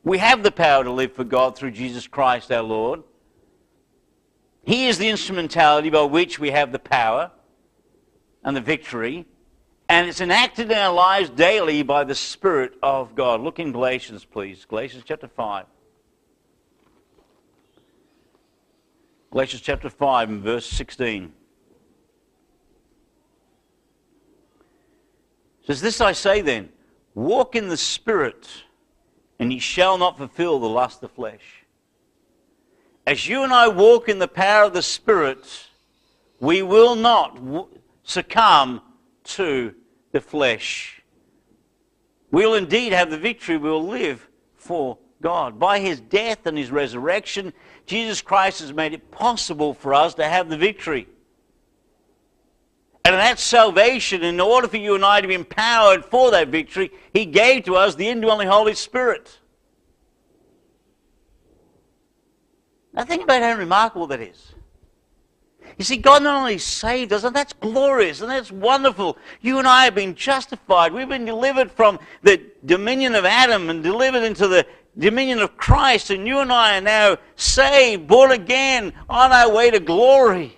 [0.04, 3.02] We have the power to live for God through Jesus Christ our Lord.
[4.64, 7.32] He is the instrumentality by which we have the power
[8.44, 9.26] and the victory.
[9.90, 13.42] And it's enacted in our lives daily by the Spirit of God.
[13.42, 14.66] Look in Galatians, please.
[14.66, 15.66] Galatians chapter 5.
[19.36, 21.26] Galatians chapter 5 and verse 16.
[21.26, 21.32] It
[25.68, 26.70] says, This I say then,
[27.16, 28.48] walk in the Spirit,
[29.38, 31.66] and ye shall not fulfill the lust of the flesh.
[33.06, 35.68] As you and I walk in the power of the Spirit,
[36.40, 37.38] we will not
[38.04, 38.82] succumb
[39.26, 39.76] to
[40.14, 41.02] the flesh.
[42.32, 43.58] We'll indeed have the victory.
[43.58, 45.60] We'll live for God.
[45.60, 47.52] By his death and his resurrection,
[47.86, 51.08] Jesus Christ has made it possible for us to have the victory.
[53.04, 56.92] And that salvation, in order for you and I to be empowered for that victory,
[57.14, 59.40] he gave to us the indwelling Holy Spirit.
[62.94, 64.54] Now think about how remarkable that is.
[65.78, 69.18] You see, God not only saved us, and that's glorious, and that's wonderful.
[69.42, 70.94] You and I have been justified.
[70.94, 74.66] We've been delivered from the dominion of Adam and delivered into the
[74.98, 79.72] dominion of Christ, and you and I are now saved, born again, on our way
[79.72, 80.58] to glory.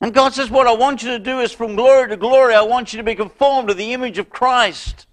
[0.00, 2.62] And God says, What I want you to do is from glory to glory, I
[2.62, 5.06] want you to be conformed to the image of Christ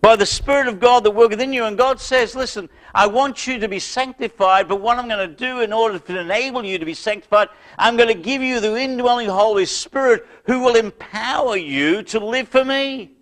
[0.00, 1.64] by the Spirit of God that works within you.
[1.64, 5.34] And God says, Listen, I want you to be sanctified, but what I'm going to
[5.34, 8.76] do in order to enable you to be sanctified, I'm going to give you the
[8.76, 13.15] indwelling Holy Spirit who will empower you to live for me.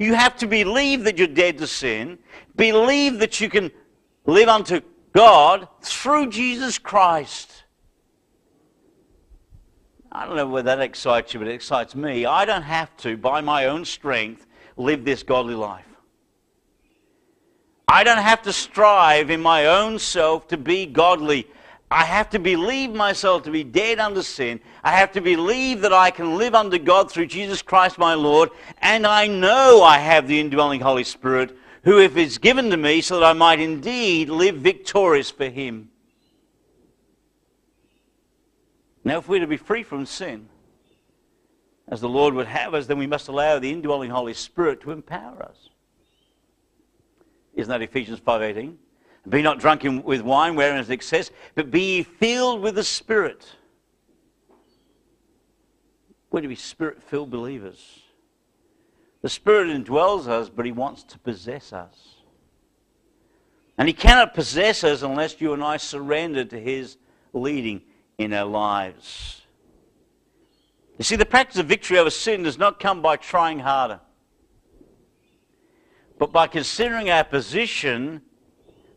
[0.00, 2.18] You have to believe that you're dead to sin,
[2.56, 3.70] believe that you can
[4.24, 4.80] live unto
[5.12, 7.64] God through Jesus Christ.
[10.10, 12.24] I don't know whether that excites you, but it excites me.
[12.24, 14.46] I don't have to, by my own strength,
[14.78, 15.84] live this godly life.
[17.86, 21.46] I don't have to strive in my own self to be godly.
[21.90, 24.60] I have to believe myself to be dead under sin.
[24.84, 28.50] I have to believe that I can live under God through Jesus Christ my Lord.
[28.78, 33.00] And I know I have the indwelling Holy Spirit, who, if it's given to me,
[33.00, 35.90] so that I might indeed live victorious for Him.
[39.02, 40.48] Now, if we're to be free from sin,
[41.88, 44.92] as the Lord would have us, then we must allow the indwelling Holy Spirit to
[44.92, 45.70] empower us.
[47.54, 48.76] Isn't that Ephesians 5.18?
[49.28, 53.46] Be not drunken with wine wherein is excess, but be ye filled with the Spirit.
[56.30, 58.00] We're to be Spirit-filled believers.
[59.22, 62.16] The Spirit indwells us, but He wants to possess us.
[63.76, 66.96] And He cannot possess us unless you and I surrender to His
[67.32, 67.82] leading
[68.16, 69.42] in our lives.
[70.98, 74.00] You see, the practice of victory over sin does not come by trying harder,
[76.18, 78.22] but by considering our position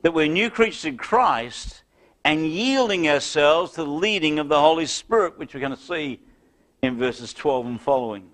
[0.04, 1.84] that we're new creatures in Christ
[2.24, 6.20] and yielding ourselves to the leading of the Holy Spirit, which we're going to see
[6.82, 8.30] in verses 12 and following.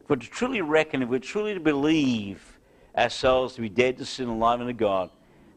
[0.00, 2.58] If we're to truly reckon, if we're truly to believe
[2.96, 5.10] ourselves to be dead to sin and alive unto God,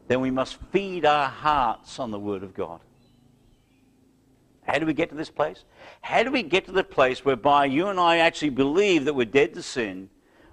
[0.08, 2.80] then we must feed our hearts on the Word of God.
[4.64, 5.64] How do we get to this place?
[6.02, 9.24] How do we get to the place whereby you and I actually believe that we're
[9.24, 10.10] dead to sin,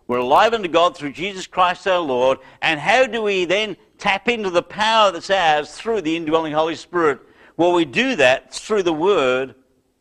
[0.08, 4.30] we're alive unto God through Jesus Christ our Lord, and how do we then tap
[4.30, 7.20] into the power that's ours through the indwelling Holy Spirit?
[7.58, 9.56] Well, we do that through the Word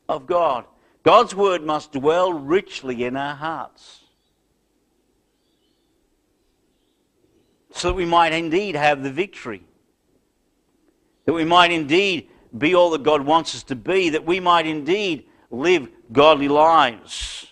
[0.08, 0.64] of God.
[1.02, 4.00] God's Word must dwell richly in our hearts.
[7.72, 9.62] So that we might indeed have the victory.
[11.24, 14.66] That we might indeed be all that God wants us to be, that we might
[14.66, 17.46] indeed live godly lives.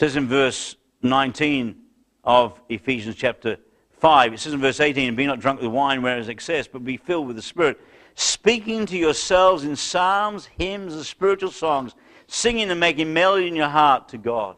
[0.00, 1.76] Says in verse 19
[2.24, 3.58] of Ephesians chapter
[3.98, 6.82] 5, it says in verse 18, Be not drunk with wine where is excess, but
[6.82, 7.78] be filled with the Spirit,
[8.14, 11.94] speaking to yourselves in psalms, hymns, and spiritual songs,
[12.28, 14.56] singing and making melody in your heart to God.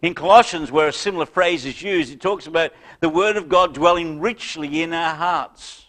[0.00, 3.74] In Colossians, where a similar phrase is used, it talks about the Word of God
[3.74, 5.84] dwelling richly in our hearts.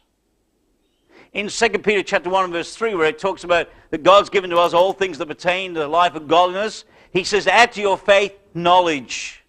[1.32, 4.57] In 2 Peter chapter 1 verse 3, where it talks about that God's given to
[4.57, 7.97] us all things that pertain to the life of godliness, he says, add to your
[7.97, 9.43] faith knowledge.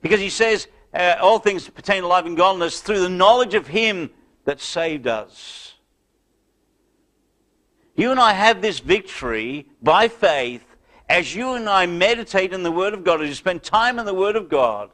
[0.00, 3.66] Because he says uh, all things pertain to life and godliness through the knowledge of
[3.66, 4.10] Him
[4.44, 5.74] that saved us.
[7.94, 10.64] You and I have this victory by faith
[11.08, 14.06] as you and I meditate in the Word of God, as you spend time in
[14.06, 14.90] the Word of God.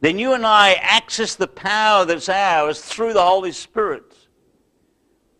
[0.00, 4.14] Then you and I access the power that's ours through the Holy Spirit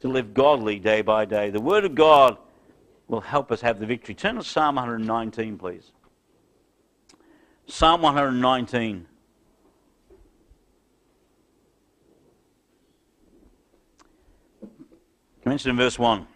[0.01, 1.51] to live godly day by day.
[1.51, 2.37] The Word of God
[3.09, 4.15] will help us have the victory.
[4.15, 5.93] Turn to Psalm 119, please.
[7.67, 9.07] Psalm 119.
[15.45, 16.27] Mentioned in verse 1.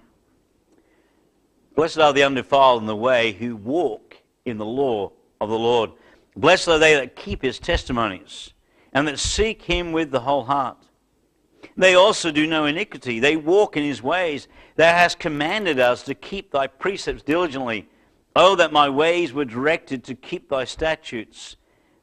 [1.75, 5.11] Blessed are the undefiled in the way who walk in the law
[5.41, 5.91] of the Lord.
[6.37, 8.53] Blessed are they that keep his testimonies
[8.93, 10.77] and that seek him with the whole heart.
[11.81, 13.21] They also do no iniquity.
[13.21, 14.49] They walk in his ways.
[14.77, 17.89] Thou hast commanded us to keep thy precepts diligently.
[18.37, 21.57] Oh, that my ways were directed to keep thy statutes.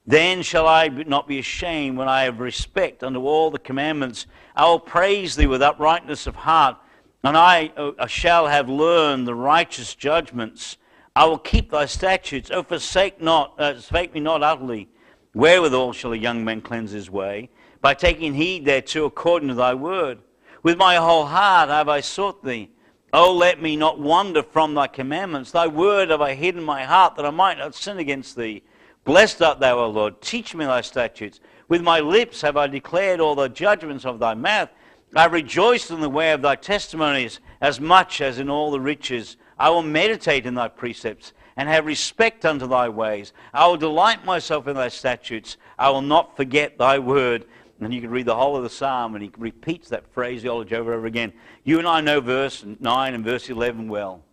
[0.03, 4.25] Then shall I not be ashamed when I have respect unto all the commandments.
[4.55, 6.77] I will praise thee with uprightness of heart,
[7.23, 10.77] and I uh, shall have learned the righteous judgments.
[11.15, 12.49] I will keep thy statutes.
[12.51, 14.89] Oh, forsake not, uh, forsake me not utterly.
[15.35, 17.51] Wherewithal shall a young man cleanse his way?
[17.81, 20.19] By taking heed thereto according to thy word.
[20.63, 22.69] With my whole heart have I sought thee.
[23.13, 25.51] Oh, let me not wander from thy commandments.
[25.51, 28.63] Thy word have I hid in my heart, that I might not sin against thee.
[29.05, 30.21] Blessed art thou, O Lord.
[30.21, 31.39] Teach me thy statutes.
[31.69, 34.69] With my lips have I declared all the judgments of thy mouth.
[35.15, 39.37] I rejoiced in the way of thy testimonies as much as in all the riches.
[39.57, 43.33] I will meditate in thy precepts and have respect unto thy ways.
[43.53, 45.57] I will delight myself in thy statutes.
[45.79, 47.45] I will not forget thy word.
[47.79, 50.91] And you can read the whole of the psalm, and he repeats that phraseology over
[50.91, 51.31] and over again.
[51.63, 54.23] You and I know verse 9 and verse 11 well.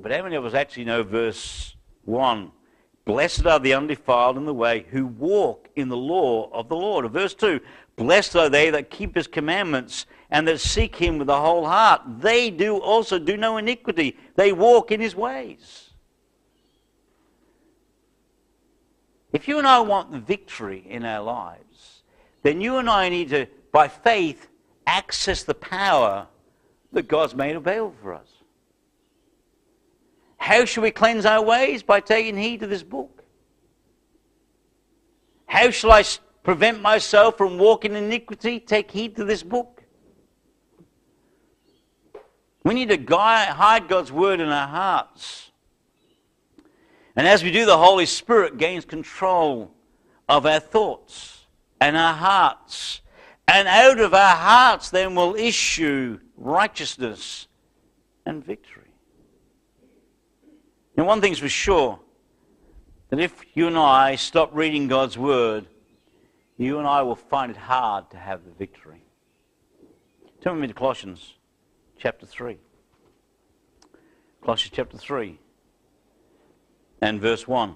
[0.00, 2.50] But how many of us actually know verse 1?
[3.04, 7.04] Blessed are the undefiled in the way who walk in the law of the Lord.
[7.04, 7.60] Or verse 2
[7.96, 12.00] Blessed are they that keep his commandments and that seek him with the whole heart.
[12.20, 15.89] They do also do no iniquity, they walk in his ways.
[19.32, 22.02] If you and I want victory in our lives,
[22.42, 24.48] then you and I need to, by faith,
[24.86, 26.26] access the power
[26.92, 28.28] that God's made available for us.
[30.36, 31.82] How shall we cleanse our ways?
[31.82, 33.22] By taking heed to this book.
[35.46, 36.02] How shall I
[36.42, 38.58] prevent myself from walking in iniquity?
[38.58, 39.84] Take heed to this book.
[42.64, 45.49] We need to hide God's word in our hearts.
[47.20, 49.74] And as we do, the Holy Spirit gains control
[50.26, 51.44] of our thoughts
[51.78, 53.02] and our hearts.
[53.46, 57.46] And out of our hearts then will issue righteousness
[58.24, 58.94] and victory.
[60.96, 62.00] And one thing's for sure
[63.10, 65.66] that if you and I stop reading God's Word,
[66.56, 69.04] you and I will find it hard to have the victory.
[70.40, 71.34] Turn with me to Colossians
[71.98, 72.56] chapter 3.
[74.40, 75.38] Colossians chapter 3
[77.00, 77.74] and verse 1.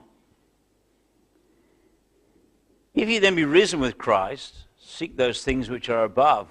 [2.95, 6.49] If you then be risen with Christ, seek those things which are above,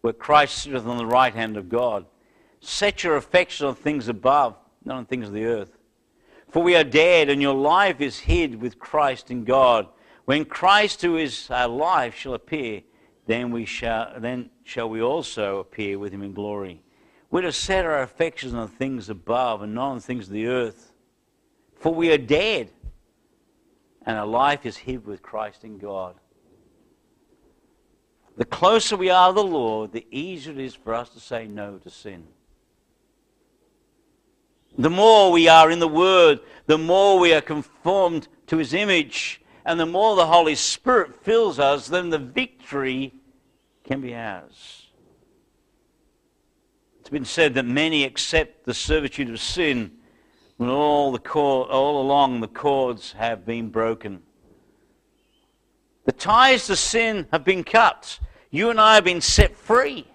[0.00, 2.06] where Christ sitteth on the right hand of God.
[2.60, 5.78] Set your affection on things above, not on things of the earth.
[6.48, 9.86] For we are dead, and your life is hid with Christ in God.
[10.24, 12.82] When Christ, who is our life, shall appear,
[13.26, 16.82] then we shall then shall we also appear with him in glory.
[17.30, 20.85] We're to set our affections on things above and not on things of the earth.
[21.78, 22.70] For we are dead,
[24.04, 26.14] and our life is hid with Christ in God.
[28.36, 31.46] The closer we are to the Lord, the easier it is for us to say
[31.46, 32.26] no to sin.
[34.78, 39.40] The more we are in the Word, the more we are conformed to His image,
[39.64, 43.14] and the more the Holy Spirit fills us, then the victory
[43.84, 44.86] can be ours.
[47.00, 49.92] It's been said that many accept the servitude of sin
[50.56, 54.22] when all, the cord, all along the cords have been broken.
[56.04, 58.18] The ties to sin have been cut.
[58.50, 60.06] You and I have been set free.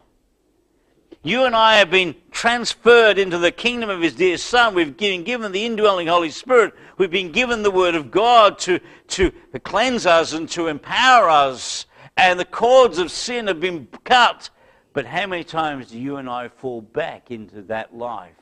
[1.24, 4.74] You and I have been transferred into the kingdom of his dear Son.
[4.74, 6.74] We've been given the indwelling Holy Spirit.
[6.98, 8.80] We've been given the Word of God to,
[9.10, 9.32] to
[9.64, 11.86] cleanse us and to empower us.
[12.18, 14.50] And the cords of sin have been cut.
[14.94, 18.41] But how many times do you and I fall back into that life?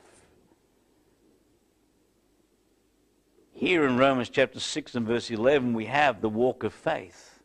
[3.60, 7.42] Here in Romans chapter 6 and verse 11, we have the walk of faith.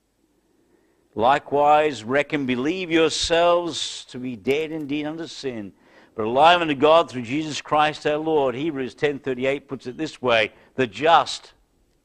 [1.14, 5.74] Likewise, reckon, believe yourselves to be dead indeed unto sin,
[6.16, 8.56] but alive unto God through Jesus Christ our Lord.
[8.56, 11.52] Hebrews 10.38 puts it this way, the just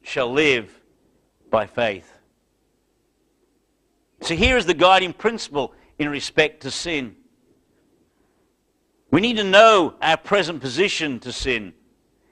[0.03, 0.81] shall live
[1.49, 2.13] by faith.
[4.23, 7.15] So here is the guiding principle in respect to sin.
[9.13, 11.75] We need to know our present position to sin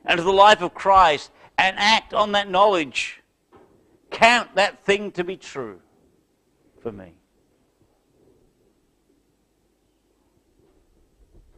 [0.04, 3.20] and to the life of Christ and act on that knowledge.
[4.11, 5.80] Count that thing to be true
[6.80, 7.12] for me.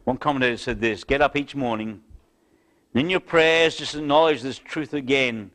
[0.03, 2.01] One commentator said this Get up each morning,
[2.93, 5.51] and in your prayers, just acknowledge this truth again.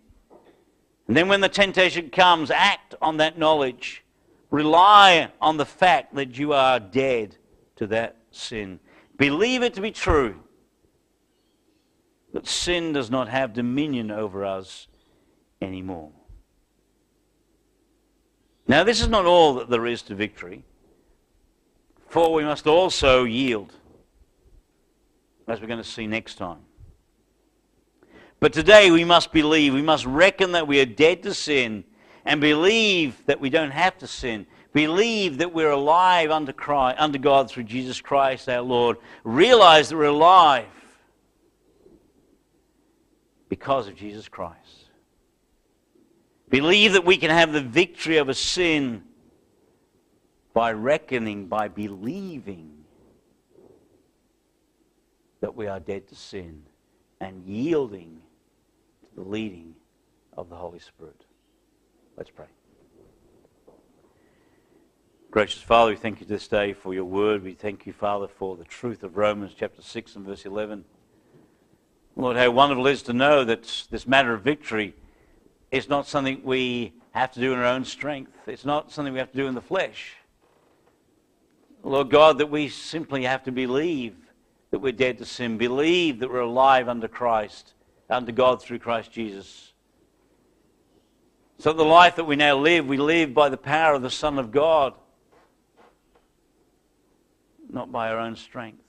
[1.09, 4.05] And then when the temptation comes, act on that knowledge.
[4.51, 7.37] Rely on the fact that you are dead
[7.77, 8.79] to that sin.
[9.19, 10.41] Believe it to be true
[12.37, 14.89] that sin does not have dominion over us
[15.63, 16.11] anymore.
[18.69, 20.63] Now, this is not all that there is to victory,
[22.09, 23.73] for we must also yield,
[25.49, 26.59] as we're going to see next time.
[28.39, 31.85] But today we must believe, we must reckon that we are dead to sin
[32.27, 34.47] and believe that we don't have to sin.
[34.75, 38.99] Believe that we're alive under, Christ, under God through Jesus Christ our Lord.
[39.25, 40.67] Realize that we're alive
[43.49, 44.91] because of Jesus Christ.
[46.49, 49.03] Believe that we can have the victory over sin
[50.55, 52.85] by reckoning, by believing
[55.41, 56.63] that we are dead to sin
[57.21, 58.21] and yielding
[59.03, 59.75] to the leading
[60.37, 61.25] of the Holy Spirit.
[62.17, 62.47] Let's pray.
[65.31, 67.43] Gracious Father, we thank you this day for your word.
[67.43, 70.85] We thank you, Father, for the truth of Romans chapter 6 and verse 11.
[72.19, 74.95] Lord, how wonderful it is to know that this matter of victory
[75.71, 78.33] is not something we have to do in our own strength.
[78.47, 80.15] It's not something we have to do in the flesh.
[81.83, 84.17] Lord God, that we simply have to believe
[84.71, 87.75] that we're dead to sin, believe that we're alive under Christ,
[88.09, 89.75] under God through Christ Jesus.
[91.59, 94.39] So the life that we now live, we live by the power of the Son
[94.39, 94.95] of God,
[97.71, 98.86] not by our own strength.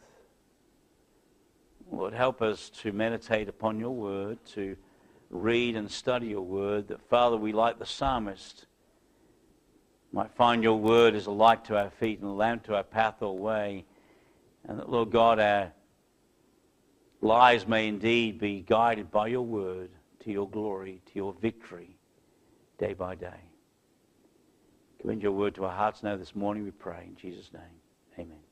[1.98, 4.78] Lord, help us to meditate upon your word, to
[5.32, 8.68] read and study your word, that, Father, we, like the psalmist,
[10.12, 12.84] might find your word as a light to our feet and a lamp to our
[12.84, 13.84] path or way.
[14.68, 15.72] And that, Lord God, our
[17.22, 19.89] lives may indeed be guided by your word
[20.20, 21.98] to your glory, to your victory,
[22.78, 23.41] day by day.
[25.02, 27.06] Commend your word to our hearts now this morning, we pray.
[27.08, 27.64] In Jesus' name,
[28.20, 28.47] amen.